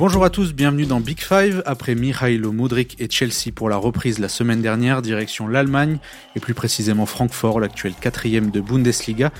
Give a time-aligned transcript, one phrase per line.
[0.00, 1.62] Bonjour à tous, bienvenue dans Big Five.
[1.66, 5.98] Après Mihailo Modric et Chelsea pour la reprise la semaine dernière, direction l'Allemagne
[6.34, 9.30] et plus précisément Francfort, l'actuel quatrième de Bundesliga.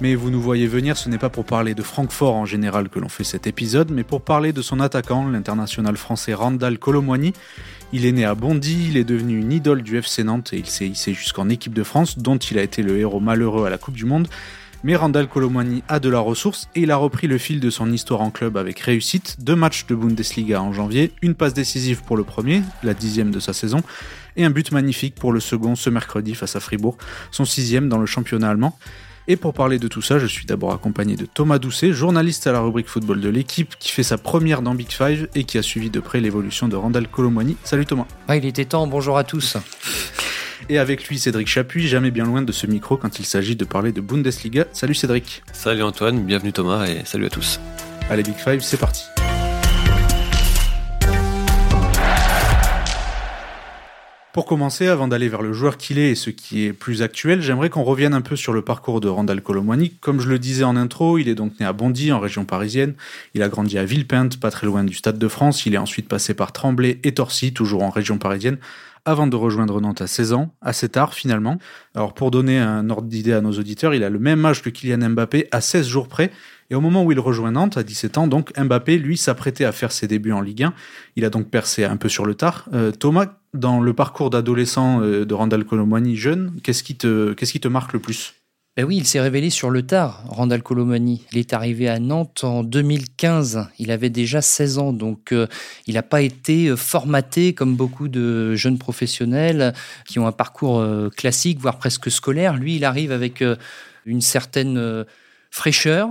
[0.00, 3.00] Mais vous nous voyez venir, ce n'est pas pour parler de Francfort en général que
[3.00, 7.32] l'on fait cet épisode, mais pour parler de son attaquant, l'international français Randall Colomwani.
[7.92, 10.66] Il est né à Bondy, il est devenu une idole du FC Nantes et il
[10.66, 13.78] s'est hissé jusqu'en équipe de France, dont il a été le héros malheureux à la
[13.78, 14.28] Coupe du Monde.
[14.84, 17.90] Mais Randall Colomwani a de la ressource et il a repris le fil de son
[17.90, 19.36] histoire en club avec réussite.
[19.38, 23.40] Deux matchs de Bundesliga en janvier, une passe décisive pour le premier, la dixième de
[23.40, 23.82] sa saison,
[24.36, 26.98] et un but magnifique pour le second ce mercredi face à Fribourg,
[27.30, 28.78] son sixième dans le championnat allemand.
[29.26, 32.52] Et pour parler de tout ça, je suis d'abord accompagné de Thomas Doucet, journaliste à
[32.52, 35.62] la rubrique football de l'équipe, qui fait sa première dans Big Five et qui a
[35.62, 37.56] suivi de près l'évolution de Randall Colomwani.
[37.64, 38.04] Salut Thomas.
[38.28, 39.56] Il était temps, bonjour à tous.
[40.68, 43.64] Et avec lui, Cédric Chapuis, jamais bien loin de ce micro quand il s'agit de
[43.64, 44.66] parler de Bundesliga.
[44.72, 45.42] Salut Cédric.
[45.52, 47.60] Salut Antoine, bienvenue Thomas et salut à tous.
[48.10, 49.04] Allez Big Five, c'est parti.
[54.34, 57.40] Pour commencer, avant d'aller vers le joueur qu'il est et ce qui est plus actuel,
[57.40, 59.90] j'aimerais qu'on revienne un peu sur le parcours de Randall Colomwani.
[60.00, 62.94] Comme je le disais en intro, il est donc né à Bondy, en région parisienne.
[63.34, 65.66] Il a grandi à Villepinte, pas très loin du Stade de France.
[65.66, 68.58] Il est ensuite passé par Tremblay et Torcy, toujours en région parisienne,
[69.04, 71.58] avant de rejoindre Nantes à 16 ans, assez tard finalement.
[71.94, 74.70] Alors pour donner un ordre d'idée à nos auditeurs, il a le même âge que
[74.70, 76.30] Kylian Mbappé à 16 jours près.
[76.70, 79.72] Et au moment où il rejoint Nantes, à 17 ans, donc Mbappé, lui, s'apprêtait à
[79.72, 80.74] faire ses débuts en Ligue 1.
[81.16, 82.66] Il a donc percé un peu sur le tard.
[82.72, 87.92] Euh, Thomas, dans le parcours d'adolescent euh, de Randall Colomwani jeune, qu'est-ce qui te marque
[87.92, 88.34] le plus?
[88.76, 91.24] Ben oui, il s'est révélé sur le tard, Randall Colomani.
[91.30, 93.68] Il est arrivé à Nantes en 2015.
[93.78, 95.46] Il avait déjà 16 ans, donc euh,
[95.86, 99.74] il n'a pas été formaté comme beaucoup de jeunes professionnels
[100.06, 100.84] qui ont un parcours
[101.16, 102.56] classique, voire presque scolaire.
[102.56, 103.44] Lui, il arrive avec
[104.06, 105.04] une certaine
[105.52, 106.10] fraîcheur,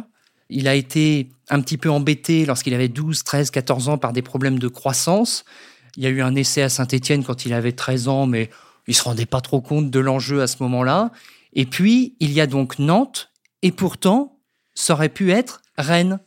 [0.50, 4.22] il a été un petit peu embêté lorsqu'il avait 12, 13, 14 ans par des
[4.22, 5.46] problèmes de croissance.
[5.98, 8.50] Il y a eu un essai à Saint-Étienne quand il avait 13 ans, mais
[8.88, 11.12] il se rendait pas trop compte de l'enjeu à ce moment-là.
[11.54, 13.32] Et puis, il y a donc Nantes,
[13.62, 14.40] et pourtant,
[14.74, 16.20] ça aurait pu être Rennes,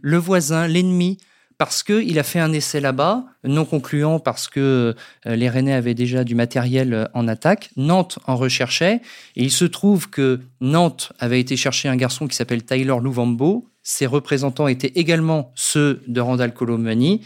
[0.00, 1.18] le voisin, l'ennemi,
[1.58, 4.96] parce qu'il a fait un essai là-bas, non concluant parce que
[5.26, 7.70] euh, les Rennais avaient déjà du matériel euh, en attaque.
[7.76, 9.00] Nantes en recherchait,
[9.36, 13.68] et il se trouve que Nantes avait été chercher un garçon qui s'appelle Tyler Louvambo.
[13.84, 17.20] Ses représentants étaient également ceux de Randall Colomani.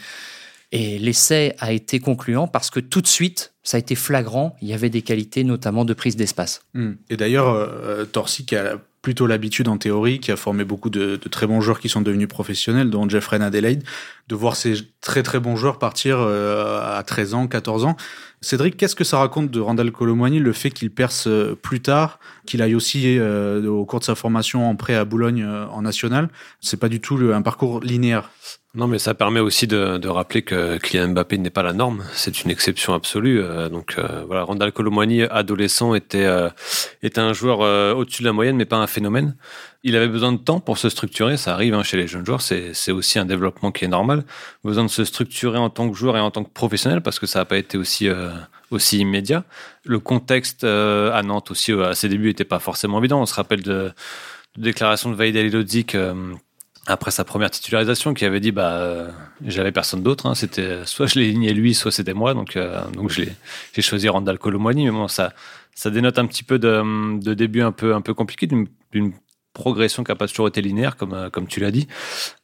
[0.72, 4.56] Et l'essai a été concluant parce que tout de suite, ça a été flagrant.
[4.60, 6.62] Il y avait des qualités, notamment de prise d'espace.
[6.74, 6.92] Hmm.
[7.08, 11.14] Et d'ailleurs, euh, Torsi, qui a plutôt l'habitude en théorie, qui a formé beaucoup de,
[11.30, 13.84] très bons joueurs qui sont devenus professionnels, dont Jeffrey Adelaide,
[14.28, 17.96] de voir ces très très bons joueurs partir euh, à 13 ans, 14 ans.
[18.40, 22.18] Cédric, qu'est-ce que ça raconte de Randall Colomwani, le fait qu'il perce euh, plus tard,
[22.44, 26.28] qu'il aille aussi euh, au cours de sa formation en prêt à Boulogne en national?
[26.60, 28.30] C'est pas du tout un parcours linéaire.
[28.74, 32.04] Non, mais ça permet aussi de, rappeler que Kylian Mbappé n'est pas la norme.
[32.12, 33.42] C'est une exception absolue.
[33.70, 36.28] Donc voilà, Randall Colomwani, adolescent, était,
[37.02, 37.60] était un joueur
[37.96, 39.34] au-dessus de la moyenne, mais pas un phénomène.
[39.88, 41.36] Il avait besoin de temps pour se structurer.
[41.36, 42.42] Ça arrive hein, chez les jeunes joueurs.
[42.42, 44.24] C'est aussi un développement qui est normal.
[44.64, 47.26] Besoin de se structurer en tant que joueur et en tant que professionnel parce que
[47.26, 48.08] ça n'a pas été aussi
[48.72, 49.44] aussi immédiat.
[49.84, 53.20] Le contexte à Nantes aussi à ses débuts n'était pas forcément évident.
[53.20, 53.92] On se rappelle de,
[54.56, 55.96] de déclaration de Vaïd Alilodzic
[56.86, 59.10] après sa première titularisation qui avait dit bah euh,
[59.44, 60.34] j'avais personne d'autre hein.
[60.34, 64.38] c'était soit je l'ai ligné lui soit c'était moi donc euh, donc j'ai choisi Randall
[64.38, 65.32] Colomwani mais bon ça
[65.74, 68.68] ça dénote un petit peu de, de début un peu un peu compliqué d'une
[69.56, 71.88] progression qui n'a pas toujours été linéaire comme euh, comme tu l'as dit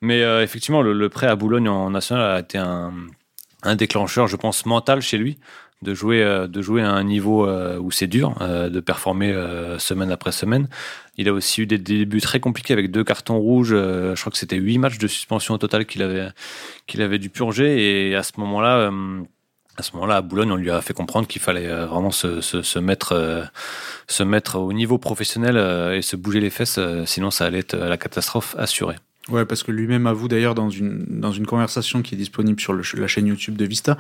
[0.01, 5.01] mais effectivement le, prêt à Boulogne en national a été un déclencheur je pense mental
[5.01, 5.39] chez lui
[5.83, 9.33] de jouer, euh, de jouer à un niveau euh, où c'est dur, euh, de performer
[9.79, 10.69] semaine après semaine.
[11.19, 13.71] Il a aussi eu des débuts très compliqués avec deux cartons rouges.
[13.71, 16.29] je crois que c'était huit matchs de suspension au total qu'il avait,
[16.87, 18.09] qu'il avait dû purger.
[18.09, 18.91] Et à ce moment-là,
[19.83, 22.79] à ce moment-là, à Boulogne, on lui a fait comprendre qu'il fallait vraiment se, se,
[22.79, 25.57] mettre, au niveau professionnel
[25.93, 28.97] et se bouger les fesses, sinon ça allait être la catastrophe assurée.
[29.29, 33.27] Ouais, parce que lui-même avoue d'ailleurs dans une, conversation qui est disponible sur la chaîne
[33.27, 33.97] YouTube de Vista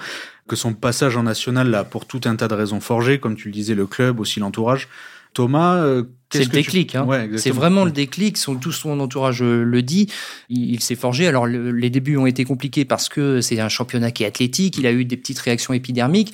[0.49, 3.49] que son passage en national, là, pour tout un tas de raisons forgées, comme tu
[3.49, 4.88] le disais, le club, aussi l'entourage.
[5.34, 6.94] Thomas, euh, c'est le déclic.
[6.94, 7.06] Hein.
[7.37, 8.37] c'est vraiment le déclic.
[8.37, 10.08] Son, tout son entourage euh, le dit.
[10.49, 11.26] Il, s'est forgé.
[11.26, 14.79] Alors les débuts ont été compliqués parce que c'est un championnat qui est athlétique.
[14.79, 16.32] Il a eu des petites réactions épidermiques.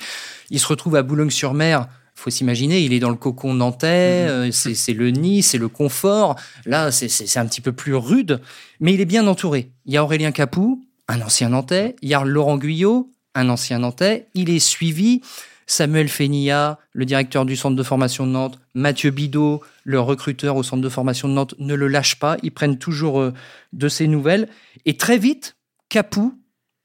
[0.49, 1.87] Il se retrouve à Boulogne-sur-Mer
[2.19, 4.29] faut s'imaginer, il est dans le cocon nantais, mhm.
[4.29, 6.35] euh, c'est le nid, c'est le confort.
[6.65, 8.41] Là, c'est un petit peu plus rude,
[8.79, 9.71] mais il est bien entouré.
[9.85, 11.95] Il y a Aurélien Capou, un ancien nantais.
[12.01, 14.27] Il y a Laurent Guyot, un ancien nantais.
[14.33, 15.21] Il est suivi.
[15.69, 20.63] Samuel Fénia, le directeur du centre de formation de Nantes, Mathieu Bidot, le recruteur au
[20.63, 22.37] centre de formation de Nantes, ne le lâchent pas.
[22.41, 23.33] Ils prennent toujours euh,
[23.71, 24.49] de ses nouvelles.
[24.85, 25.57] Et très vite,
[25.87, 26.33] Capou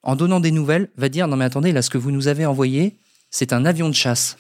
[0.02, 2.44] en donnant des nouvelles, va dire non mais attendez, là ce que vous nous avez
[2.44, 2.98] envoyé,
[3.30, 4.36] c'est un avion de chasse.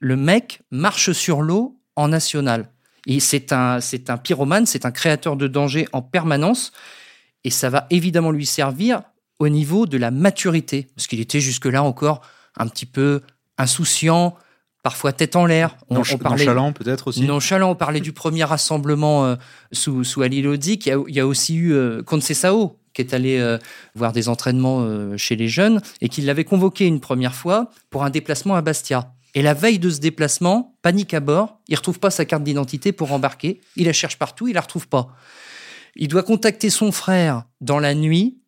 [0.00, 2.70] Le mec marche sur l'eau en national.
[3.06, 6.72] Et c'est un, c'est un pyromane, c'est un créateur de danger en permanence.
[7.44, 9.02] Et ça va évidemment lui servir
[9.38, 10.88] au niveau de la maturité.
[10.96, 12.22] Parce qu'il était jusque-là encore
[12.56, 13.20] un petit peu
[13.58, 14.36] insouciant,
[14.82, 15.76] parfois tête en l'air.
[15.88, 17.22] On, parlait, nonchalant peut-être aussi.
[17.22, 19.36] Nonchalant, on parlait du premier rassemblement euh,
[19.72, 20.74] sous, sous Ali Lodi.
[20.74, 23.58] Il, il y, a, aussi eu euh, Sao, qui est allé euh,
[23.94, 28.04] voir des entraînements euh, chez les jeunes et qui l'avait convoqué une première fois pour
[28.04, 29.12] un déplacement à Bastia.
[29.34, 32.92] Et la veille de ce déplacement, panique à bord, il retrouve pas sa carte d'identité
[32.92, 33.60] pour embarquer.
[33.76, 35.14] Il la cherche partout, il la retrouve pas.
[35.94, 38.38] Il doit contacter son frère dans la nuit.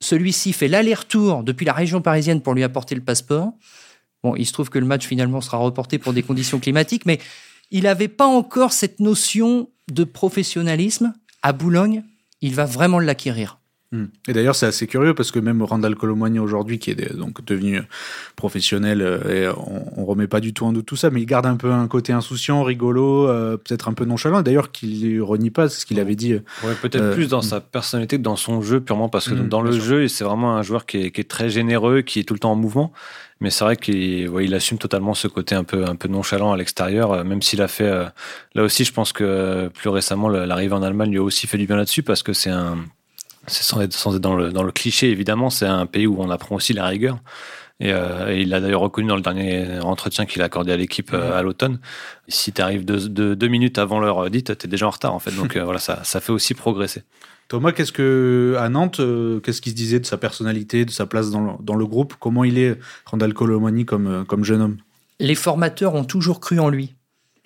[0.00, 3.54] Celui-ci fait l'aller-retour depuis la région parisienne pour lui apporter le passeport.
[4.22, 7.20] Bon, il se trouve que le match finalement sera reporté pour des conditions climatiques, mais
[7.70, 11.14] il n'avait pas encore cette notion de professionnalisme.
[11.42, 12.02] À Boulogne,
[12.40, 13.58] il va vraiment l'acquérir.
[13.92, 14.06] Hmm.
[14.26, 17.80] Et d'ailleurs, c'est assez curieux parce que même Randall Colomwani aujourd'hui, qui est donc devenu
[18.34, 19.48] professionnel, euh, et
[19.96, 21.86] on, remet pas du tout en doute tout ça, mais il garde un peu un
[21.86, 24.42] côté insouciant, rigolo, euh, peut-être un peu nonchalant.
[24.42, 26.32] D'ailleurs, qu'il renie pas, ce qu'il avait dit.
[26.32, 29.48] Euh, ouais, peut-être plus dans sa personnalité que dans son jeu, purement parce que hmm,
[29.48, 32.24] dans le jeu, c'est vraiment un joueur qui est, qui est, très généreux, qui est
[32.24, 32.92] tout le temps en mouvement.
[33.40, 36.52] Mais c'est vrai qu'il ouais, il assume totalement ce côté un peu, un peu nonchalant
[36.52, 37.90] à l'extérieur, même s'il a fait.
[38.54, 41.66] là aussi, je pense que plus récemment, l'arrivée en Allemagne lui a aussi fait du
[41.66, 42.78] bien là-dessus parce que c'est un
[43.48, 46.30] sans être, sans être dans, le, dans le cliché, évidemment, c'est un pays où on
[46.30, 47.18] apprend aussi la rigueur.
[47.80, 51.12] Et, euh, il l'a d'ailleurs reconnu dans le dernier entretien qu'il a accordé à l'équipe
[51.12, 51.78] euh, à l'automne.
[52.28, 55.18] Si tu arrives deux, deux, minutes avant l'heure dite, tu es déjà en retard, en
[55.18, 55.32] fait.
[55.32, 57.02] Donc euh, voilà, ça, ça fait aussi progresser.
[57.48, 59.00] Thomas, qu'est-ce que à Nantes,
[59.42, 62.14] qu'est-ce qu'il se disait de sa personnalité, de sa place dans le, dans le groupe?
[62.18, 64.76] Comment il est, Randall Colomani, comme, comme jeune homme?
[65.20, 66.96] Les formateurs ont toujours cru en lui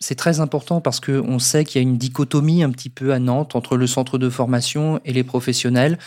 [0.01, 3.19] c'est très important parce qu'on sait qu'il y a une dichotomie un petit peu à
[3.19, 5.99] Nantes entre le centre de formation et les professionnels.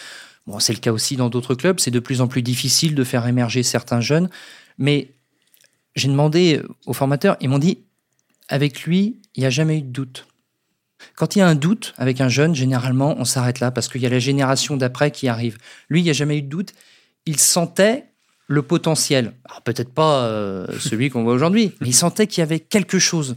[0.46, 1.80] Bon, c'est le cas aussi dans d'autres clubs.
[1.80, 4.30] C'est de plus en plus difficile de faire émerger certains jeunes.
[4.78, 5.12] Mais
[5.96, 7.80] j'ai demandé aux formateurs, ils m'ont dit,
[8.50, 10.28] avec lui, il n'y a jamais eu de doute.
[11.16, 14.02] Quand il y a un doute avec un jeune, généralement, on s'arrête là parce qu'il
[14.02, 15.58] y a la génération d'après qui arrive.
[15.90, 16.74] Lui, il n'y a jamais eu de doute.
[17.26, 18.06] Il sentait
[18.48, 19.34] le potentiel.
[19.46, 23.00] Alors peut-être pas euh, celui qu'on voit aujourd'hui, mais il sentait qu'il y avait quelque
[23.00, 23.36] chose.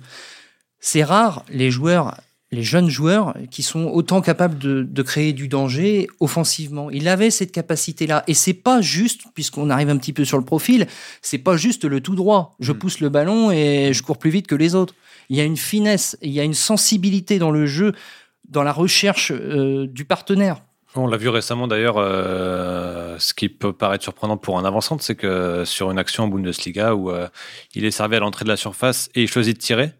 [0.80, 2.20] C'est rare les joueurs,
[2.52, 6.90] les jeunes joueurs qui sont autant capables de, créer du danger offensivement.
[6.90, 10.44] Il avait cette capacité-là, et c'est pas juste, puisqu'on arrive un petit peu sur le
[10.44, 10.86] profil,
[11.22, 12.54] c'est pas juste le tout droit.
[12.60, 12.78] Je mm.
[12.78, 14.94] pousse le ballon et je cours plus vite que les autres.
[15.28, 17.92] Il y a une finesse, il y a une sensibilité dans le jeu,
[18.48, 20.62] dans la recherche euh, du partenaire.
[20.98, 25.14] On l'a vu récemment d'ailleurs, euh, ce qui peut paraître surprenant pour un avançant, c'est
[25.14, 27.28] que sur une action en Bundesliga où euh,
[27.74, 29.92] il est servi à l'entrée de la surface et il choisit de tirer,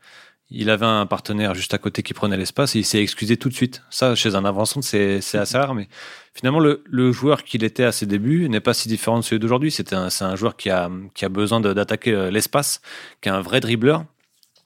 [0.51, 3.49] il avait un partenaire juste à côté qui prenait l'espace et il s'est excusé tout
[3.49, 3.83] de suite.
[3.91, 5.89] Ça, chez un avançant, c'est assez rare, mais
[6.35, 9.73] finalement, le, joueur qu'il était à ses débuts n'est pas si différent de celui d'aujourd'hui.
[9.73, 10.89] C'est un, joueur qui a,
[11.29, 12.81] besoin d'attaquer euh, l'espace,
[13.21, 14.05] qui est un vrai dribbleur,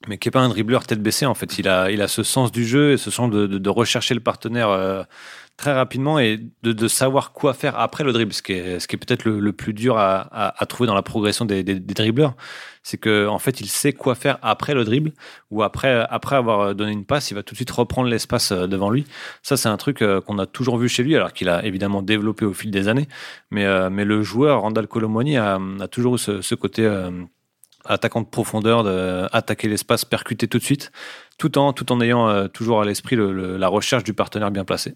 [0.07, 1.59] mais qui n'est pas un dribbleur tête baissée, en fait.
[1.59, 5.03] Il a, ce sens du jeu et ce sens de, de, rechercher le partenaire euh,
[5.61, 8.97] très rapidement et de, savoir quoi faire après le dribble, ce qui est, ce qui
[8.97, 12.35] est peut-être le, plus dur à, trouver dans la progression des, dribbleurs.
[12.83, 15.13] C'est que en fait, il sait quoi faire après le dribble
[15.51, 18.67] ou après, après avoir donné une passe, il va tout de suite reprendre l'espace euh,
[18.67, 19.05] devant lui.
[19.43, 22.01] Ça, c'est un truc euh, qu'on a toujours vu chez lui, alors qu'il a évidemment
[22.01, 23.07] développé au fil des années.
[23.51, 25.59] Mais, euh, mais le joueur, Randall Colomwani, a,
[25.91, 26.89] toujours eu ce côté
[27.85, 30.93] attaquant de profondeur, de attaquer l'espace, percuter tout de suite,
[31.39, 34.95] tout en, tout en ayant toujours à l'esprit la recherche du partenaire bien placé.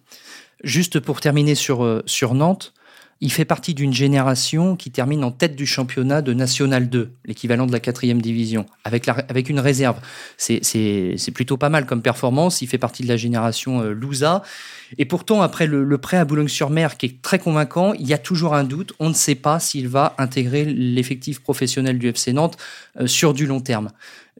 [0.62, 2.72] Juste pour terminer sur, euh, sur Nantes,
[3.20, 7.66] il fait partie d'une génération qui termine en tête du championnat de National 2, l'équivalent
[7.66, 9.96] de la quatrième division, avec, la, avec une réserve.
[10.36, 12.62] C'est plutôt pas mal comme performance.
[12.62, 14.42] Il fait partie de la génération euh, Louza.
[14.98, 18.54] Et pourtant, après le, prêt à Boulogne-sur-Mer, qui est très convaincant, il y a toujours
[18.54, 18.92] un doute.
[18.98, 22.56] On ne sait pas s'il va intégrer l'effectif professionnel du FC Nantes
[23.00, 23.90] euh, sur du long terme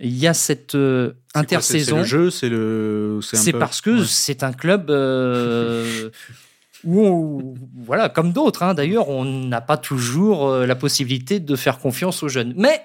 [0.01, 1.95] il y a cette euh, intersaison.
[1.95, 3.21] C'est le jeu, c'est le.
[3.23, 4.91] C'est parce que c'est un club
[6.87, 11.57] euh, où, voilà, comme d'autres, hein, d'ailleurs, on n'a pas toujours euh, la possibilité de
[11.57, 12.55] faire confiance aux jeunes.
[12.57, 12.83] Mais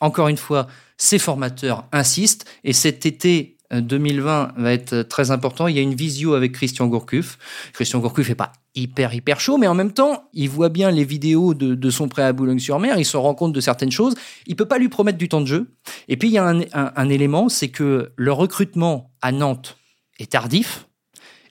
[0.00, 0.66] encore une fois,
[0.96, 5.66] ces formateurs insistent et cet été 2020 va être très important.
[5.66, 7.38] Il y a une visio avec Christian Gourcuff.
[7.72, 11.04] Christian Gourcuff n'est pas hyper, hyper chaud, mais en même temps, il voit bien les
[11.04, 14.14] vidéos de, son prêt à Boulogne-sur-Mer, il se rend compte de certaines choses.
[14.46, 15.74] Il peut pas lui promettre du temps de jeu.
[16.08, 19.76] Et puis, il y a un, élément, c'est que le recrutement à Nantes
[20.18, 20.86] est tardif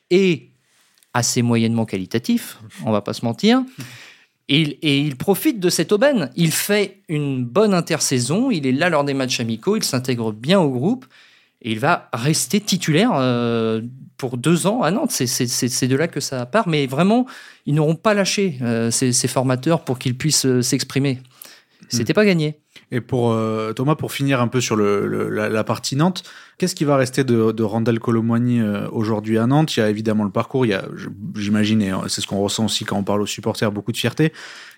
[0.10, 0.50] et
[1.13, 3.63] assez moyennement qualitatif, on va pas se mentir.
[4.48, 6.30] Et et il, profite de cette aubaine.
[6.36, 10.60] Il fait une bonne intersaison, il est là lors des matchs amicaux, il s'intègre bien
[10.60, 11.06] au groupe
[11.62, 13.82] et il va rester titulaire euh,
[14.18, 15.12] pour deux ans à Nantes.
[15.12, 16.68] C'est de là que ça part.
[16.68, 17.25] Mais vraiment,
[17.65, 18.60] ils n'auront pas lâché
[18.91, 21.20] ces, formateurs pour qu'ils puissent s'exprimer.
[21.88, 22.58] C'était pas gagné.
[22.92, 26.24] Et pour euh, Thomas, pour finir un peu sur le, la, partie Nantes,
[26.58, 29.78] qu'est-ce qui va rester de, de Randall euh, aujourd'hui à Nantes?
[29.78, 30.84] Il y a évidemment le parcours, il y a,
[31.36, 34.34] j'imagine, et c'est ce qu'on ressent aussi quand on parle aux supporters, beaucoup de fierté.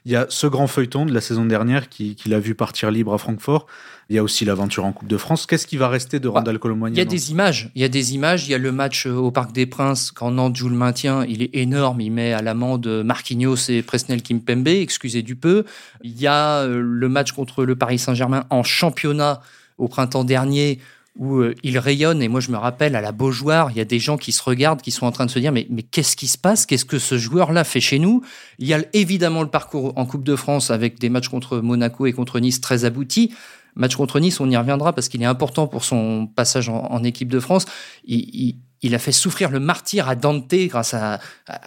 [0.05, 2.91] Il y a ce grand feuilleton de la saison dernière qui, qui l'a vu partir
[2.91, 3.65] libre à Francfort.
[4.09, 5.45] Il y a aussi l'aventure en Coupe de France.
[5.45, 7.71] Qu'est-ce qui va rester de Randall Colomwani Il y a des images.
[7.75, 8.47] Il y a des images.
[8.47, 11.25] Il y a le match euh, au Parc des Princes quand Nantes joue le maintien.
[11.25, 12.01] Il est énorme.
[12.01, 14.67] Il met à l'amende Marquinhos et Presnel Kimpembe.
[14.67, 15.63] Excusez du peu.
[16.03, 19.41] Il y a le match contre le Paris Saint-Germain en championnat
[19.77, 20.79] au printemps dernier
[21.17, 22.21] où euh, il rayonne.
[22.21, 24.41] Et moi, je me rappelle à la Beaujoire, il y a des gens qui se
[24.41, 26.65] regardent, qui sont en train de se dire mais, mais qu'est-ce qui se passe?
[26.65, 28.23] Qu'est-ce que ce joueur-là fait chez nous?
[28.59, 32.05] Il y a évidemment le parcours en Coupe de France avec des matchs contre Monaco
[32.05, 33.33] et contre Nice très aboutis.
[33.75, 37.29] Match contre Nice, on y reviendra parce qu'il est important pour son passage en, équipe
[37.29, 37.65] de France.
[38.05, 38.55] Il,
[38.93, 41.19] a fait souffrir le martyr à Dante grâce à,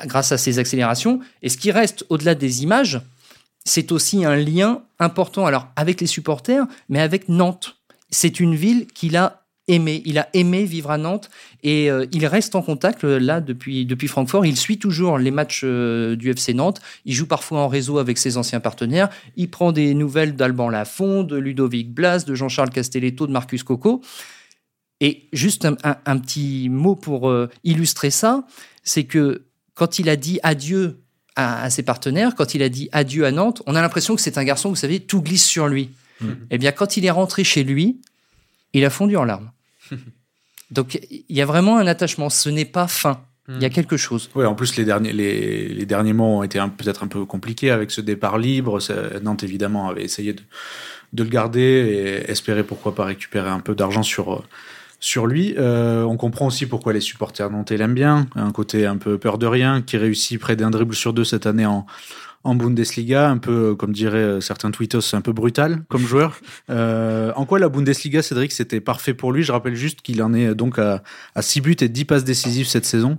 [0.04, 1.20] grâce à ses accélérations.
[1.42, 3.00] Et ce qui reste au-delà des images,
[3.64, 7.76] c'est aussi un lien important, alors avec les supporters, mais avec Nantes.
[8.10, 10.02] C'est une ville qu'il a aimé.
[10.04, 11.30] Il a aimé vivre à Nantes
[11.62, 14.46] et euh, il reste en contact euh, là depuis, depuis Francfort.
[14.46, 16.80] Il suit toujours les matchs euh, du FC Nantes.
[17.04, 19.08] Il joue parfois en réseau avec ses anciens partenaires.
[19.36, 24.02] Il prend des nouvelles d'Alban Lafont, de Ludovic Blas, de Jean-Charles Castelletto, de Marcus Coco.
[25.00, 27.30] Et juste un petit mot pour
[27.64, 28.44] illustrer ça,
[28.82, 29.42] c'est que
[29.74, 31.02] quand il a dit adieu
[31.34, 34.38] à, ses partenaires, quand il a dit adieu à Nantes, on a l'impression que c'est
[34.38, 35.90] un garçon, vous savez, tout glisse sur lui.
[36.22, 36.28] Mmh.
[36.50, 38.00] Eh bien, quand il est rentré chez lui,
[38.72, 39.50] il a fondu en larmes.
[40.70, 42.30] Donc, il y a vraiment un attachement.
[42.30, 43.20] Ce n'est pas fin.
[43.48, 43.72] Il y a mmh.
[43.72, 44.28] quelque chose.
[44.34, 47.70] Oui, en plus, les derniers, les, les derniers mois ont été peut-être un peu compliqués
[47.70, 48.80] avec ce départ libre.
[49.22, 50.42] Nantes, évidemment, avait essayé de,
[51.12, 54.42] de, le garder et espérer pourquoi pas récupérer un peu d'argent sur,
[54.98, 55.54] sur lui.
[55.58, 58.26] Euh, on comprend aussi pourquoi les supporters nantais l'aiment bien.
[58.34, 61.46] Un côté un peu peur de rien, qui réussit près d'un dribble sur deux cette
[61.46, 61.86] année en,
[62.44, 66.38] en Bundesliga, un peu, comme diraient certains tweetos, un peu brutal comme joueur.
[66.70, 69.42] Euh, en quoi la Bundesliga, Cédric, c'était parfait pour lui?
[69.42, 71.02] Je rappelle juste qu'il en est donc à,
[71.34, 73.18] à 6 buts et 10 passes décisives cette saison.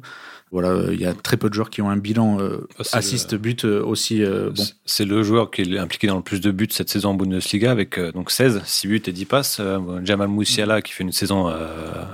[0.51, 2.97] Voilà, euh, il y a très peu de joueurs qui ont un bilan euh, ah,
[2.97, 4.63] assist-but euh, aussi bon.
[4.85, 7.69] C'est le joueur qui est impliqué dans le plus de buts cette saison en Bundesliga
[7.69, 9.61] avec donc 16, 6 buts et 10 passes.
[10.03, 11.53] Jamal Moussiala qui fait une saison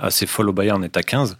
[0.00, 1.36] assez folle au Bayern est à 15.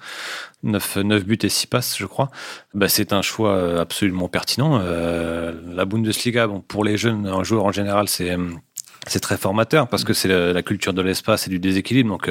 [0.64, 2.30] 9, 9 buts et 6 passes, je crois.
[2.74, 4.78] Bah, c'est un choix absolument pertinent.
[4.78, 8.36] la Bundesliga, bon, pour les jeunes joueurs en général, c'est
[9.06, 12.08] c'est très formateur parce que c'est la, culture de l'espace et du déséquilibre.
[12.08, 12.30] Donc,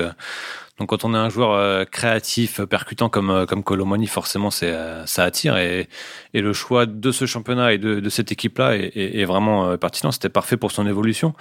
[0.80, 5.06] donc quand on a un joueur euh, créatif, percutant comme euh, comme Colomani, forcément euh,
[5.06, 5.88] ça attire et,
[6.34, 10.12] et le choix de ce championnat et de, de cette équipe-là est, est, vraiment pertinent.
[10.12, 11.36] C'était parfait pour son évolution.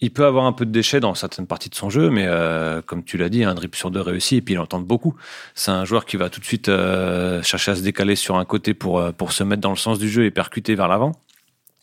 [0.00, 2.28] Il peut avoir un peu de déchets dans certaines parties de son jeu, mais
[2.84, 5.14] comme tu l'as dit, un dribble sur deux réussi et puis il entend beaucoup.
[5.54, 6.66] C'est un joueur qui va tout de suite
[7.42, 10.10] chercher à se décaler sur un côté pour pour se mettre dans le sens du
[10.10, 11.12] jeu et percuter vers l'avant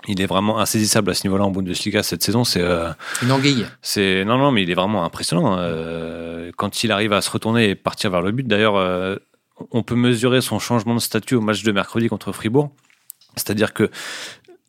[0.08, 2.44] il est vraiment insaisissable à ce niveau-là en Bundesliga cette saison.
[2.44, 2.90] C'est euh,
[3.22, 3.66] une anguille.
[3.82, 7.70] C'est non non mais il est vraiment impressionnant euh, quand il arrive à se retourner
[7.70, 8.48] et partir vers le but.
[8.48, 9.16] D'ailleurs, euh,
[9.72, 12.72] on peut mesurer son changement de statut au match de mercredi contre Fribourg.
[13.36, 13.90] C'est-à-dire que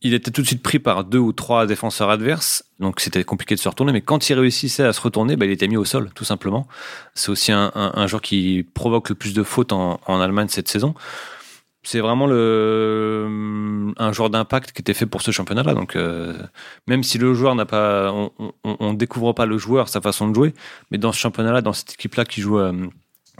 [0.02, 3.54] il était tout de suite pris par deux ou trois défenseurs adverses, donc c'était compliqué
[3.54, 3.92] de se retourner.
[3.92, 6.66] Mais quand il réussissait à se retourner, bah, il était mis au sol, tout simplement.
[7.14, 10.94] C'est aussi un, un, joueur qui provoque le plus de fautes en, Allemagne cette saison
[11.84, 15.74] c'est vraiment un joueur d'impact qui était fait pour ce championnat-là.
[15.74, 16.34] Donc, euh,
[16.86, 18.30] même si le joueur n'a pas, on,
[18.62, 20.54] on, découvre pas le joueur, sa façon de jouer,
[20.92, 22.86] mais dans ce championnat-là, dans cette équipe-là qui joue, euh,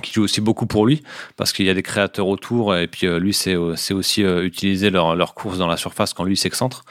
[0.03, 1.03] qui joue aussi beaucoup pour lui,
[1.37, 5.17] parce qu'il y a des créateurs autour, et puis euh, lui, c'est aussi utiliser leur,
[5.17, 6.85] leur course dans la surface quand lui s'excentre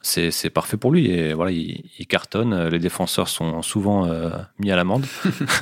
[0.00, 1.10] c'est parfait pour lui.
[1.10, 2.68] Et voilà, il, cartonne.
[2.68, 5.04] Les défenseurs sont souvent euh, mis à l'amende.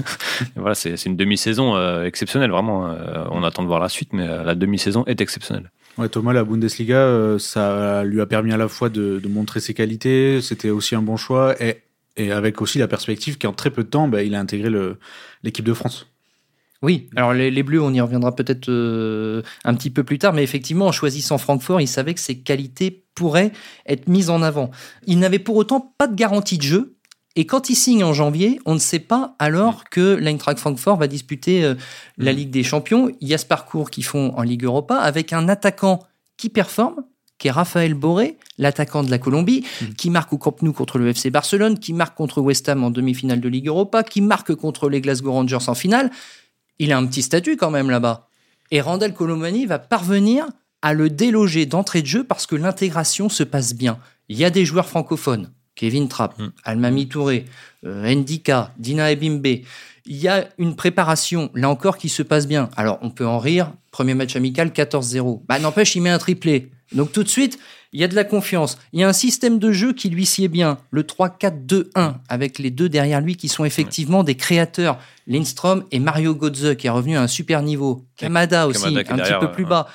[0.56, 2.88] voilà, c'est une demi-saison euh, exceptionnelle, vraiment.
[2.88, 5.70] Euh, on attend de voir la suite, mais la demi-saison est exceptionnelle.
[5.98, 10.42] Ouais, Thomas, la Bundesliga, ça lui a permis à la fois de, montrer ses qualités,
[10.42, 11.82] c'était aussi un bon choix, et,
[12.18, 14.68] et, avec aussi la perspective qu'en très peu de temps, bah, il a intégré
[15.42, 16.06] l'équipe de France.
[16.82, 20.42] Oui, alors les, Bleus, on y reviendra peut-être euh, un petit peu plus tard, mais
[20.42, 23.52] effectivement, en choisissant Francfort, il savait que ses qualités pourraient
[23.86, 24.70] être mises en avant.
[25.06, 26.96] Il n'avait pour autant pas de garantie de jeu,
[27.36, 31.06] et quand il signe en janvier, on ne sait pas alors que l'Eintracht Francfort va
[31.06, 31.74] disputer euh,
[32.16, 32.36] la mm.
[32.36, 33.12] Ligue des Champions.
[33.20, 36.02] Il y a ce parcours qu'ils font en Ligue Europa avec un attaquant
[36.38, 37.04] qui performe,
[37.38, 39.84] qui est Raphaël Boré, l'attaquant de la Colombie, mm.
[39.98, 42.90] qui marque au Camp Nou contre le FC Barcelone, qui marque contre West Ham en
[42.90, 46.10] demi-finale de Ligue Europa, qui marque contre les Glasgow Rangers en finale
[46.78, 48.28] il a un petit statut quand même là-bas.
[48.70, 50.46] Et Randall Colomani va parvenir
[50.82, 53.98] à le déloger d'entrée de jeu parce que l'intégration se passe bien.
[54.28, 56.48] Il y a des joueurs francophones, Kevin Trapp, mm.
[56.64, 57.44] Almami Touré,
[57.84, 59.46] euh, Ndika, Dina Ebimbe.
[60.08, 62.70] Il y a une préparation, là encore, qui se passe bien.
[62.76, 63.72] Alors, on peut en rire.
[63.90, 65.42] Premier match amical, 14-0.
[65.48, 66.70] Bah, n'empêche, il met un triplé.
[66.92, 67.58] Donc, tout de suite,
[67.92, 68.78] il y a de la confiance.
[68.92, 70.78] Il y a un système de jeu qui lui sied bien.
[70.90, 74.98] Le 3-4-2-1, avec les deux derrière lui qui sont effectivement des créateurs.
[75.26, 78.04] Lindstrom et Mario Götze, qui est revenu à un super niveau.
[78.16, 79.88] Kamada aussi, un petit peu plus bas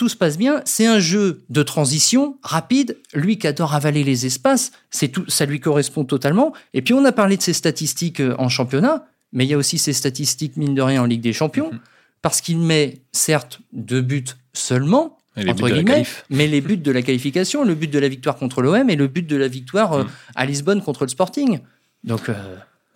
[0.00, 0.62] tout se passe bien.
[0.64, 2.96] C'est un jeu de transition rapide.
[3.12, 6.54] Lui qui adore avaler les espaces, c'est tout, ça lui correspond totalement.
[6.72, 9.58] Et puis on a parlé de ses statistiques euh, en championnat, mais il y a
[9.58, 11.80] aussi ses statistiques mine de rien en Ligue des Champions, mhm.
[12.22, 15.18] parce qu'il met certes deux buts seulement.
[15.36, 18.90] Entre guillemets, mais les buts de la qualification, le but de la victoire contre l'OM
[18.90, 20.10] et le but de la victoire euh, mhm.
[20.34, 21.60] à Lisbonne contre le Sporting.
[22.04, 22.34] Donc, euh,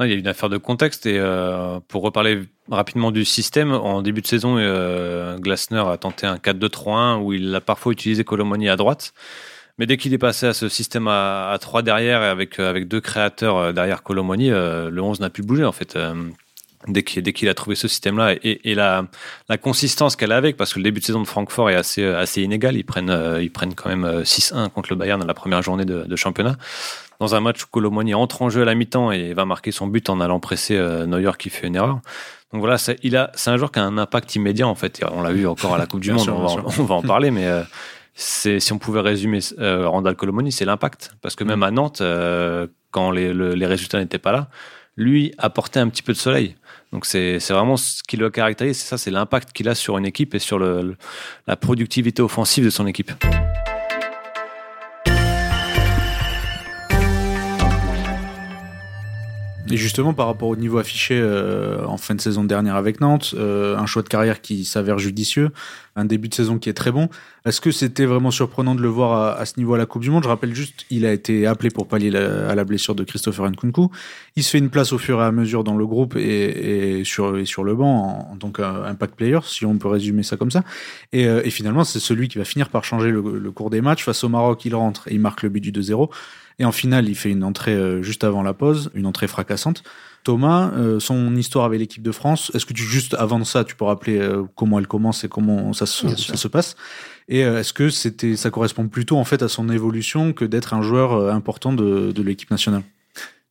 [0.01, 4.03] il y a une affaire de contexte et euh, pour reparler rapidement du système, en
[4.03, 8.69] début de saison, euh, Glasner a tenté un 4-2-3-1 où il a parfois utilisé Colomoni
[8.69, 9.13] à droite.
[9.79, 13.01] Mais dès qu'il est passé à ce système à, 3 derrière et avec, avec deux
[13.01, 15.99] créateurs derrière Colomoni, le 11 n'a plus bougé en fait.
[16.87, 19.07] Dès qu'il a trouvé ce système-là et, la,
[19.49, 22.05] la, consistance qu'elle a avec, parce que le début de saison de Francfort est assez,
[22.05, 25.63] assez inégal, ils prennent, ils prennent quand même 6-1 contre le Bayern dans la première
[25.63, 26.57] journée de, de championnat
[27.21, 29.87] dans un match où Colomoni entre en jeu à la mi-temps et va marquer son
[29.87, 32.01] but en allant presser euh, New York qui fait une erreur.
[32.53, 35.03] Donc voilà, c'est, il a, c'est un joueur qui a un impact immédiat en fait.
[35.13, 37.63] On l'a vu encore à la Coupe du Monde, on, va, en parler, mais euh,
[38.15, 41.13] c'est, si on pouvait résumer euh, Randall Colomoni, c'est l'impact.
[41.21, 42.03] Parce que même à Nantes,
[42.91, 44.49] quand les, les résultats n'étaient pas là,
[44.97, 46.55] lui apportait un petit peu de soleil.
[46.95, 50.07] Donc c'est, vraiment ce qui le caractérise, c'est ça, c'est l'impact qu'il a sur une
[50.07, 53.11] équipe et sur la productivité offensive de son équipe.
[59.71, 63.35] Et justement, par rapport au niveau affiché euh, en fin de saison dernière avec Nantes,
[63.39, 65.53] euh, un choix de carrière qui s'avère judicieux,
[65.97, 67.09] un début de saison qui est très bon.
[67.47, 70.11] Est-ce que c'était vraiment surprenant de le voir à, ce niveau à la Coupe du
[70.11, 70.23] Monde?
[70.23, 73.89] Je rappelle juste, il a été appelé pour pallier à la blessure de Christopher Nkunku.
[74.37, 77.33] Il se fait une place au fur et à mesure dans le groupe et, sur,
[77.33, 80.63] le banc en, tant qu'impact player, si on peut résumer ça comme ça.
[81.13, 83.81] Et, euh, et finalement, c'est celui qui va finir par changer le, le cours des
[83.81, 84.05] matchs.
[84.05, 86.11] Face au Maroc, il rentre et il marque le but du 2-0.
[86.59, 89.83] Et en finale, il fait une entrée euh, juste avant la pause, une entrée fracassante.
[90.23, 93.77] Thomas, euh, son histoire avec l'équipe de France, est-ce que tu juste avant ça, tu
[93.77, 96.77] peux rappeler euh, comment elle commence et comment ça se, ça se passe?
[97.29, 100.83] Et est-ce que c'était, ça correspond plutôt en fait à son évolution que d'être un
[100.83, 102.83] joueur important de, de l'équipe nationale?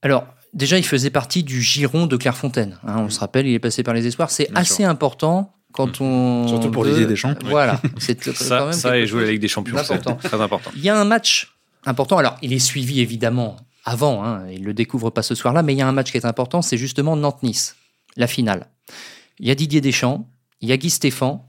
[0.03, 2.77] Alors, déjà, il faisait partie du giron de Clairefontaine.
[2.85, 4.29] Hein, on se rappelle, il est passé par les espoirs.
[4.29, 6.03] C'est assez important quand mm.
[6.03, 7.33] on surtout pour l'idée des champs.
[7.45, 10.71] Voilà, c'est ça, quand même ça et jouer la Ligue des Champions, c'est très important.
[10.75, 11.52] Il y a un match
[11.85, 12.17] important.
[12.17, 15.73] Alors, il est suivi évidemment avant, hein, il ne le découvre pas ce soir-là, mais
[15.73, 17.75] il y a un match qui est important, c'est justement Nantes-Nice,
[18.15, 18.69] la finale.
[19.39, 20.29] Il y a Didier Deschamps,
[20.61, 21.39] il y a Guy Stéphane,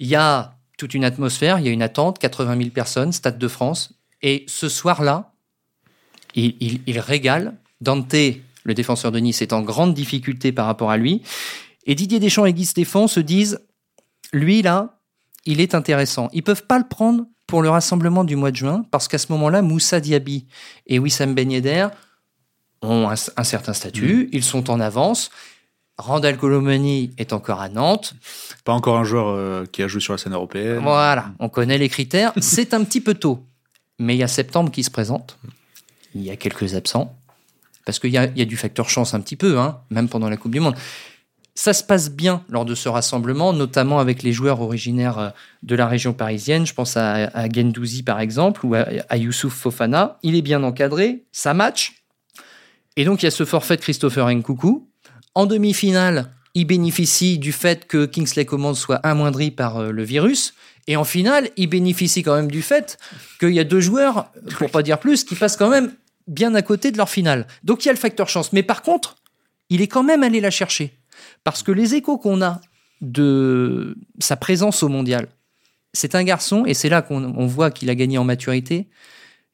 [0.00, 3.38] il y a toute une atmosphère, il y a une attente, 80 000 personnes, Stade
[3.38, 3.92] de France.
[4.22, 5.32] Et ce soir-là,
[6.34, 7.56] il, régale.
[7.80, 8.14] Dante,
[8.64, 11.22] le défenseur de Nice, est en grande difficulté par rapport à lui.
[11.86, 13.60] Et Didier Deschamps et Guy Stéphane se disent,
[14.32, 15.00] lui là,
[15.46, 16.28] il est intéressant.
[16.32, 19.32] Ils peuvent pas le prendre pour le rassemblement du mois de juin, parce qu'à ce
[19.32, 20.46] moment-là, Moussa Diaby
[20.86, 21.88] et Wissam Ben Yedder
[22.82, 24.28] ont un, certain statut, mm.
[24.32, 25.30] ils sont en avance.
[25.96, 28.14] Randall Colomani est encore à Nantes.
[28.64, 30.78] Pas encore un joueur euh, qui a joué sur la scène européenne.
[30.82, 32.32] Voilà, on connaît les critères.
[32.40, 33.44] C'est un petit peu tôt.
[33.98, 35.38] Mais il y a septembre qui se présente.
[36.14, 37.16] Il y a quelques absents.
[37.84, 40.36] Parce qu'il y, y a, du facteur chance un petit peu, hein, même pendant la
[40.36, 40.76] Coupe du Monde.
[41.60, 45.30] Ça se passe bien lors de ce rassemblement, notamment avec les joueurs originaires euh,
[45.64, 46.64] de la région parisienne.
[46.64, 50.20] Je pense à, Gendouzi par exemple ou à, Youssouf Fofana.
[50.22, 52.04] Il est bien encadré, ça match.
[52.96, 54.88] Et donc il y a ce forfait de Christopher Nkoukou.
[55.34, 60.54] En demi-finale, il bénéficie du fait que Kingsley Coman soit amoindri par euh, le virus.
[60.86, 62.98] Et en finale, il bénéficie quand même du fait
[63.40, 65.90] qu'il y a deux joueurs, pour pas dire plus, qui passent quand même
[66.28, 67.48] bien à côté de leur finale.
[67.64, 68.52] Donc il y a le facteur chance.
[68.52, 69.16] Mais par contre,
[69.70, 70.97] il est quand même allé la chercher.
[71.50, 72.60] Parce que les échos qu'on a
[73.00, 75.28] de sa présence au mondial,
[75.94, 78.86] c'est un garçon, et c'est là qu'on voit qu'il a gagné en maturité,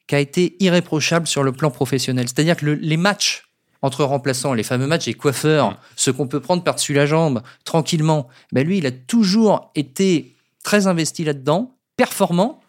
[0.07, 2.27] qui a été irréprochable sur le plan professionnel.
[2.27, 3.45] C'est-à-dire que les matchs
[3.81, 5.77] entre remplaçants, les fameux matchs et coiffeurs, mm.
[5.95, 10.87] ceux qu'on peut prendre par-dessus la jambe tranquillement, ben lui, il a toujours été très
[10.87, 12.59] investi là-dedans, performant,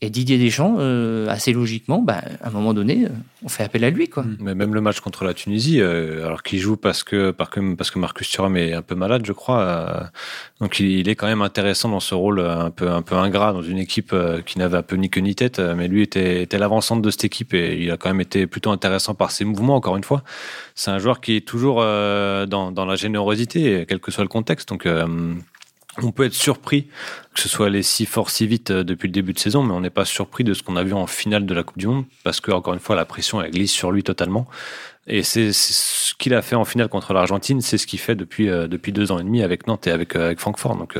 [0.00, 3.08] et Didier Deschamps, euh, assez logiquement, bah, à un moment donné, euh,
[3.42, 4.08] on fait appel à lui.
[4.08, 4.24] Quoi.
[4.38, 7.74] Mais même le match contre la Tunisie, euh, alors qu'il joue parce que, parce, que,
[7.74, 10.08] parce que Marcus Thuram est un peu malade, je crois.
[10.60, 13.62] donc il, est quand même intéressant dans ce rôle un peu, un peu ingrat dans
[13.62, 14.14] une équipe
[14.46, 15.58] qui n'avait un peu ni queue ni tête.
[15.58, 18.70] Mais lui était, était l'avancante de cette équipe et il a quand même été plutôt
[18.70, 20.22] intéressant par ses mouvements, encore une fois.
[20.76, 24.68] C'est un joueur qui est toujours dans, dans la générosité, quel que soit le contexte.
[24.68, 24.86] Donc
[26.02, 26.88] on peut être surpris
[27.38, 29.72] que ce soit les si fort si vite euh, depuis le début de saison, mais
[29.72, 31.86] on n'est pas surpris de ce qu'on a vu en finale de la Coupe du
[31.86, 34.48] Monde parce que encore une fois la pression elle glisse sur lui totalement.
[35.06, 38.50] Et c'est ce qu'il a fait en finale contre l'Argentine, c'est ce qu'il fait depuis
[38.50, 40.76] euh, depuis deux ans et demi avec Nantes et avec euh, avec Francfort.
[40.76, 40.98] Donc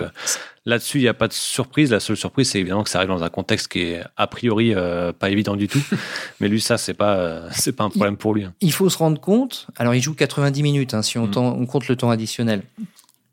[0.64, 1.90] là-dessus, il n'y a pas de surprise.
[1.90, 4.74] La seule surprise, c'est évidemment que ça arrive dans un contexte qui est a priori
[5.18, 5.82] pas évident du tout.
[6.40, 8.44] Mais lui, ça, c'est pas c'est pas un problème pour lui.
[8.44, 8.54] Hein.
[8.60, 9.66] Il faut se rendre compte.
[9.76, 11.36] Alors, il joue 90 minutes hein, si on, mm.
[11.36, 12.62] on compte le temps additionnel.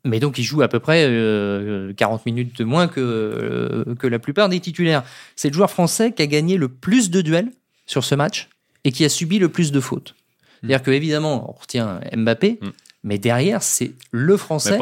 [0.06, 4.06] Mais donc, il joue à peu près 40 euh, minutes de moins que, euh, que
[4.06, 5.02] la plupart des titulaires.
[5.34, 7.50] C'est le joueur français qui a gagné le plus de duels
[7.86, 8.48] sur ce match
[8.84, 10.14] et qui a subi le plus de fautes.
[10.14, 10.68] Hmm.
[10.68, 12.68] C'est-à-dire que, évidemment, on retient Mbappé, hmm.
[13.06, 14.76] Mais derrière, c'est le français.